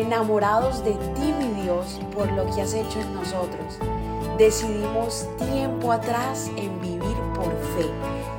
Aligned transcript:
enamorados 0.00 0.84
de 0.84 0.92
ti, 0.92 1.32
mi 1.38 1.62
Dios, 1.62 2.00
por 2.14 2.30
lo 2.32 2.44
que 2.54 2.62
has 2.62 2.74
hecho 2.74 3.00
en 3.00 3.14
nosotros. 3.14 3.78
Decidimos 4.38 5.26
tiempo 5.38 5.92
atrás 5.92 6.50
en 6.56 6.80
vivir 6.80 7.16
por 7.34 7.50
fe 7.76 7.86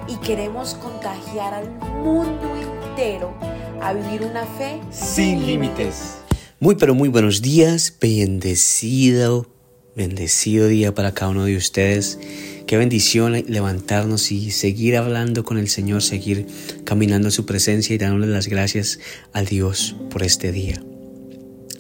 y 0.07 0.15
queremos 0.17 0.73
contagiar 0.75 1.53
al 1.53 1.69
mundo 2.03 2.55
entero 2.55 3.33
a 3.81 3.93
vivir 3.93 4.23
una 4.23 4.45
fe 4.45 4.79
sin 4.91 5.45
límites. 5.45 6.17
Muy 6.59 6.75
pero 6.75 6.93
muy 6.93 7.09
buenos 7.09 7.41
días, 7.41 7.95
bendecido, 7.99 9.47
bendecido 9.95 10.67
día 10.67 10.93
para 10.93 11.13
cada 11.13 11.31
uno 11.31 11.45
de 11.45 11.57
ustedes. 11.57 12.19
Qué 12.67 12.77
bendición 12.77 13.33
levantarnos 13.47 14.31
y 14.31 14.51
seguir 14.51 14.95
hablando 14.97 15.43
con 15.43 15.57
el 15.57 15.67
Señor, 15.67 16.01
seguir 16.01 16.47
caminando 16.83 17.27
en 17.27 17.31
su 17.31 17.45
presencia 17.45 17.93
y 17.93 17.97
dándole 17.97 18.27
las 18.27 18.47
gracias 18.47 18.99
a 19.33 19.41
Dios 19.41 19.95
por 20.09 20.23
este 20.23 20.51
día. 20.51 20.81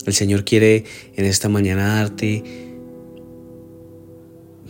El 0.05 0.13
Señor 0.13 0.43
quiere 0.43 0.85
en 1.15 1.25
esta 1.25 1.49
mañana 1.49 1.95
darte 1.95 2.43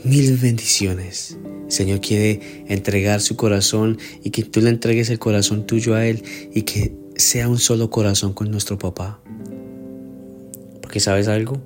mil 0.03 0.37
bendiciones. 0.37 1.37
El 1.65 1.71
Señor 1.71 2.01
quiere 2.01 2.65
entregar 2.67 3.21
su 3.21 3.35
corazón 3.35 3.97
y 4.23 4.31
que 4.31 4.43
tú 4.43 4.61
le 4.61 4.69
entregues 4.69 5.09
el 5.09 5.19
corazón 5.19 5.65
tuyo 5.65 5.95
a 5.95 6.05
Él 6.05 6.23
y 6.53 6.63
que 6.63 6.93
sea 7.15 7.47
un 7.47 7.59
solo 7.59 7.89
corazón 7.89 8.33
con 8.33 8.51
nuestro 8.51 8.77
papá. 8.77 9.21
Porque 10.81 10.99
sabes 10.99 11.27
algo? 11.27 11.61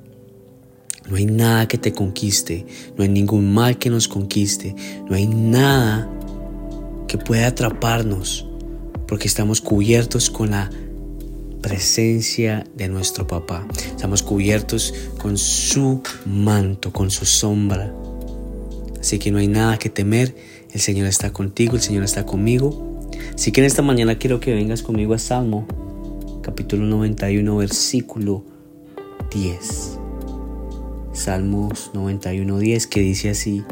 No 1.09 1.17
hay 1.17 1.25
nada 1.25 1.67
que 1.67 1.77
te 1.77 1.93
conquiste, 1.93 2.65
no 2.97 3.03
hay 3.03 3.09
ningún 3.09 3.53
mal 3.53 3.77
que 3.77 3.89
nos 3.89 4.07
conquiste, 4.07 4.75
no 5.07 5.15
hay 5.15 5.27
nada 5.27 6.09
que 7.07 7.17
pueda 7.19 7.47
atraparnos, 7.47 8.47
porque 9.07 9.27
estamos 9.27 9.61
cubiertos 9.61 10.31
con 10.31 10.51
la 10.51 10.71
presencia 11.65 12.63
de 12.75 12.87
nuestro 12.89 13.25
papá. 13.25 13.67
Estamos 13.87 14.21
cubiertos 14.21 14.93
con 15.17 15.35
su 15.35 16.03
manto, 16.23 16.93
con 16.93 17.09
su 17.09 17.25
sombra. 17.25 17.91
Así 18.99 19.17
que 19.17 19.31
no 19.31 19.39
hay 19.39 19.47
nada 19.47 19.79
que 19.79 19.89
temer. 19.89 20.35
El 20.71 20.79
Señor 20.79 21.07
está 21.07 21.33
contigo, 21.33 21.73
el 21.73 21.81
Señor 21.81 22.03
está 22.03 22.23
conmigo. 22.23 23.09
Así 23.33 23.51
que 23.51 23.61
en 23.61 23.65
esta 23.65 23.81
mañana 23.81 24.19
quiero 24.19 24.39
que 24.39 24.53
vengas 24.53 24.83
conmigo 24.83 25.15
a 25.15 25.17
Salmo, 25.17 25.65
capítulo 26.43 26.85
91, 26.85 27.57
versículo 27.57 28.45
10. 29.33 29.97
Salmos 31.13 31.89
91, 31.95 32.59
10, 32.59 32.85
que 32.85 32.99
dice 32.99 33.31
así, 33.31 33.63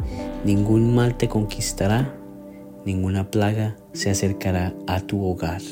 ningún 0.44 0.96
mal 0.96 1.16
te 1.16 1.28
conquistará, 1.28 2.18
ninguna 2.84 3.30
plaga 3.30 3.76
se 3.92 4.10
acercará 4.10 4.74
a 4.88 5.00
tu 5.00 5.24
hogar. 5.24 5.62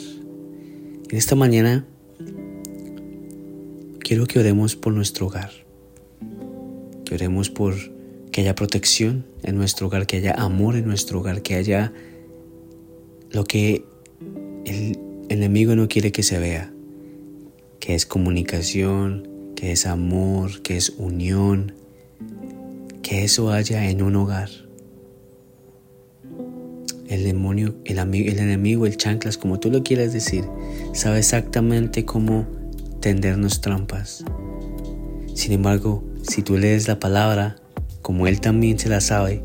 En 1.10 1.18
esta 1.18 1.34
mañana 1.34 1.84
quiero 4.12 4.26
que 4.26 4.38
oremos 4.38 4.76
por 4.76 4.92
nuestro 4.92 5.28
hogar, 5.28 5.52
que 7.06 7.14
oremos 7.14 7.48
por 7.48 7.74
que 8.30 8.42
haya 8.42 8.54
protección 8.54 9.24
en 9.42 9.56
nuestro 9.56 9.86
hogar, 9.86 10.06
que 10.06 10.18
haya 10.18 10.34
amor 10.34 10.76
en 10.76 10.84
nuestro 10.84 11.20
hogar, 11.20 11.40
que 11.40 11.54
haya 11.54 11.94
lo 13.30 13.44
que 13.44 13.86
el 14.66 14.98
enemigo 15.30 15.76
no 15.76 15.88
quiere 15.88 16.12
que 16.12 16.22
se 16.22 16.38
vea, 16.38 16.70
que 17.80 17.94
es 17.94 18.04
comunicación, 18.04 19.28
que 19.56 19.72
es 19.72 19.86
amor, 19.86 20.60
que 20.60 20.76
es 20.76 20.90
unión, 20.98 21.72
que 23.02 23.24
eso 23.24 23.50
haya 23.50 23.88
en 23.88 24.02
un 24.02 24.16
hogar. 24.16 24.50
El 27.08 27.24
demonio, 27.24 27.76
el, 27.86 27.98
el 27.98 28.38
enemigo, 28.38 28.84
el 28.84 28.98
chanclas, 28.98 29.38
como 29.38 29.58
tú 29.58 29.70
lo 29.70 29.82
quieras 29.82 30.12
decir, 30.12 30.44
sabe 30.92 31.20
exactamente 31.20 32.04
cómo 32.04 32.60
tendernos 33.02 33.60
trampas. 33.60 34.24
Sin 35.34 35.52
embargo, 35.52 36.02
si 36.22 36.40
tú 36.40 36.56
lees 36.56 36.88
la 36.88 36.98
palabra, 36.98 37.56
como 38.00 38.26
Él 38.26 38.40
también 38.40 38.78
se 38.78 38.88
la 38.88 39.02
sabe, 39.02 39.42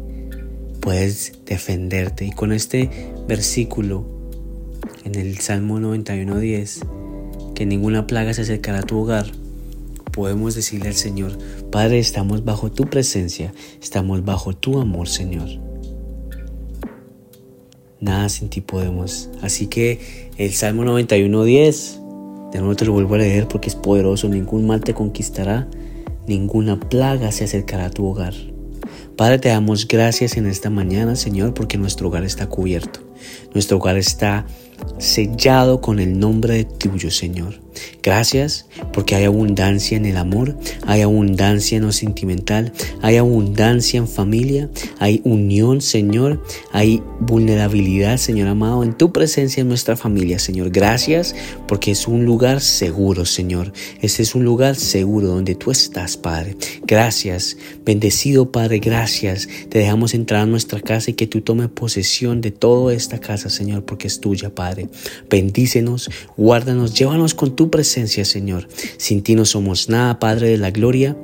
puedes 0.79 1.33
defenderte. 1.45 2.23
Y 2.23 2.31
con 2.31 2.53
este 2.53 2.89
versículo 3.27 4.05
en 5.03 5.15
el 5.15 5.39
Salmo 5.39 5.79
91.10, 5.79 7.53
que 7.53 7.65
ninguna 7.65 8.07
plaga 8.07 8.33
se 8.33 8.43
acercará 8.43 8.79
a 8.79 8.83
tu 8.83 8.99
hogar, 8.99 9.25
podemos 10.13 10.55
decirle 10.55 10.89
al 10.89 10.95
Señor, 10.95 11.37
Padre, 11.71 11.99
estamos 11.99 12.45
bajo 12.45 12.71
tu 12.71 12.85
presencia, 12.85 13.53
estamos 13.81 14.23
bajo 14.23 14.55
tu 14.55 14.79
amor, 14.79 15.09
Señor. 15.09 15.49
Nada 17.99 18.29
sin 18.29 18.49
ti 18.49 18.61
podemos. 18.61 19.29
Así 19.41 19.65
que 19.65 20.29
el 20.37 20.53
Salmo 20.53 20.83
91.10 20.83 21.96
de 22.51 22.59
nuevo 22.59 22.75
te 22.75 22.85
lo 22.85 22.93
vuelvo 22.93 23.15
a 23.15 23.19
leer 23.19 23.47
porque 23.47 23.69
es 23.69 23.75
poderoso. 23.75 24.29
Ningún 24.29 24.67
mal 24.67 24.81
te 24.81 24.93
conquistará, 24.93 25.67
ninguna 26.27 26.79
plaga 26.79 27.31
se 27.31 27.43
acercará 27.43 27.85
a 27.85 27.89
tu 27.89 28.05
hogar. 28.05 28.33
Padre, 29.15 29.39
te 29.39 29.49
damos 29.49 29.87
gracias 29.87 30.37
en 30.37 30.45
esta 30.45 30.69
mañana, 30.69 31.15
Señor, 31.15 31.53
porque 31.53 31.77
nuestro 31.77 32.07
hogar 32.07 32.23
está 32.23 32.47
cubierto. 32.47 32.99
Nuestro 33.53 33.77
hogar 33.77 33.97
está 33.97 34.45
sellado 34.99 35.81
con 35.81 35.99
el 35.99 36.19
nombre 36.19 36.53
de 36.53 36.65
tuyo, 36.65 37.09
Señor. 37.09 37.66
Gracias 38.03 38.67
porque 38.93 39.15
hay 39.15 39.25
abundancia 39.25 39.97
en 39.97 40.05
el 40.05 40.17
amor, 40.17 40.57
hay 40.85 41.01
abundancia 41.01 41.77
en 41.77 41.85
lo 41.85 41.91
sentimental, 41.91 42.73
hay 43.01 43.17
abundancia 43.17 43.97
en 43.97 44.07
familia, 44.07 44.69
hay 44.99 45.21
unión, 45.23 45.81
Señor, 45.81 46.43
hay 46.71 47.01
vulnerabilidad, 47.19 48.17
Señor 48.17 48.47
amado, 48.47 48.83
en 48.83 48.97
tu 48.97 49.11
presencia 49.11 49.61
en 49.61 49.67
nuestra 49.67 49.95
familia, 49.95 50.39
Señor. 50.39 50.69
Gracias 50.69 51.35
porque 51.67 51.91
es 51.91 52.07
un 52.07 52.25
lugar 52.25 52.61
seguro, 52.61 53.25
Señor. 53.25 53.73
Este 54.01 54.23
es 54.23 54.35
un 54.35 54.45
lugar 54.45 54.75
seguro 54.75 55.27
donde 55.27 55.55
tú 55.55 55.71
estás, 55.71 56.17
Padre. 56.17 56.55
Gracias, 56.85 57.57
bendecido 57.85 58.37
Padre, 58.51 58.79
gracias. 58.79 59.47
Te 59.69 59.79
dejamos 59.79 60.13
entrar 60.13 60.41
a 60.41 60.45
nuestra 60.45 60.81
casa 60.81 61.11
y 61.11 61.13
que 61.13 61.27
tú 61.27 61.41
tomes 61.41 61.69
posesión 61.69 62.41
de 62.41 62.51
toda 62.51 62.93
esta 62.93 63.19
casa, 63.19 63.49
Señor, 63.49 63.83
porque 63.83 64.07
es 64.07 64.19
tuya, 64.19 64.53
Padre. 64.53 64.89
Bendícenos, 65.29 66.09
guárdanos, 66.35 66.93
llévanos 66.93 67.33
con 67.33 67.55
tu 67.55 67.66
presencia, 67.69 68.25
Señor. 68.25 68.67
Sin 68.97 69.23
ti 69.23 69.35
no 69.35 69.45
somos 69.45 69.89
nada, 69.89 70.19
Padre 70.19 70.49
de 70.49 70.57
la 70.57 70.71
gloria. 70.71 71.17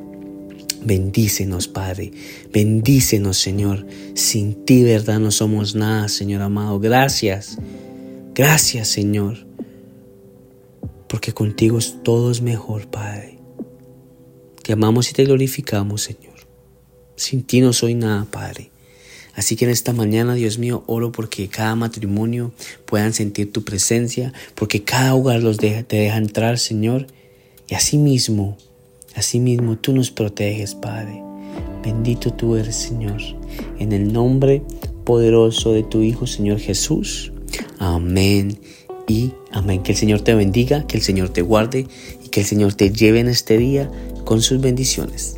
Bendícenos, 0.86 1.68
Padre. 1.68 2.12
Bendícenos, 2.52 3.38
Señor. 3.38 3.86
Sin 4.16 4.66
ti, 4.66 4.84
verdad, 4.84 5.20
no 5.20 5.32
somos 5.32 5.76
nada, 5.76 6.10
Señor 6.10 6.42
amado. 6.42 6.80
Gracias. 6.80 7.58
Gracias, 8.36 8.90
Señor. 8.90 9.46
Porque 11.08 11.32
contigo 11.32 11.80
todo 12.04 12.32
es 12.32 12.42
mejor, 12.42 12.90
Padre. 12.90 13.40
Te 14.64 14.74
amamos 14.74 15.10
y 15.10 15.14
te 15.14 15.24
glorificamos, 15.26 16.02
Señor. 16.02 16.34
Sin 17.16 17.44
ti 17.44 17.62
no 17.62 17.72
soy 17.72 17.96
nada, 17.96 18.26
Padre. 18.26 18.73
Así 19.36 19.56
que 19.56 19.66
en 19.66 19.72
esta 19.72 19.94
mañana, 19.94 20.36
Dios 20.36 20.60
mío, 20.60 20.84
oro 20.86 21.12
porque 21.12 21.48
cada 21.48 21.76
matrimonio 21.76 22.52
puedan 22.86 23.14
sentir 23.14 23.52
tu 23.52 23.64
presencia, 23.64 24.34
porque 24.56 24.84
cada 24.84 25.16
hogar 25.16 25.42
los 25.42 25.58
te 25.58 25.86
deja 25.88 26.18
entrar, 26.18 26.60
Señor. 26.60 27.08
Y 27.68 27.76
así 27.76 27.98
mismo, 27.98 28.58
así 29.16 29.40
mismo 29.40 29.78
tú 29.78 29.94
nos 29.94 30.12
proteges, 30.12 30.76
Padre. 30.76 31.24
Bendito 31.84 32.32
tú 32.32 32.56
eres, 32.56 32.76
Señor. 32.76 33.22
En 33.80 33.92
el 33.92 34.14
nombre 34.14 34.62
poderoso 35.04 35.74
de 35.74 35.84
tu 35.84 36.02
Hijo, 36.02 36.28
Señor 36.28 36.60
Jesús. 36.60 37.32
Amén 37.80 38.60
y 39.08 39.32
amén. 39.52 39.82
Que 39.84 39.94
el 39.94 39.98
Señor 39.98 40.22
te 40.22 40.36
bendiga, 40.36 40.86
que 40.86 40.98
el 40.98 41.04
Señor 41.04 41.30
te 41.30 41.42
guarde 41.42 41.88
y 42.24 42.30
que 42.30 42.42
el 42.42 42.46
Señor 42.46 42.74
te 42.76 42.92
lleve 42.92 43.20
en 43.20 43.28
este 43.28 43.58
día 43.58 43.92
con 44.26 44.42
sus 44.42 44.62
bendiciones. 44.62 45.38